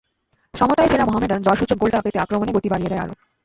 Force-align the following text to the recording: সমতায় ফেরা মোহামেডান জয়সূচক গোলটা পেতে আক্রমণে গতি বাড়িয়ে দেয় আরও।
সমতায় 0.53 0.89
ফেরা 0.91 1.05
মোহামেডান 1.05 1.39
জয়সূচক 1.43 1.77
গোলটা 1.79 1.99
পেতে 2.01 2.17
আক্রমণে 2.19 2.51
গতি 2.53 2.67
বাড়িয়ে 2.71 2.91
দেয় 2.91 3.03
আরও। 3.03 3.13